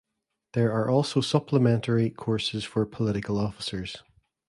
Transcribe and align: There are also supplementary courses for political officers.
There 0.53 0.71
are 0.71 0.89
also 0.89 1.21
supplementary 1.21 2.09
courses 2.09 2.63
for 2.63 2.87
political 2.87 3.37
officers. 3.37 3.97